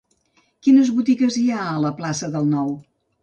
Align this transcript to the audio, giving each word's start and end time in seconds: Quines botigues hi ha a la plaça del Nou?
Quines 0.67 0.89
botigues 0.99 1.37
hi 1.41 1.45
ha 1.57 1.67
a 1.67 1.75
la 1.85 1.93
plaça 2.01 2.33
del 2.37 2.51
Nou? 2.57 2.73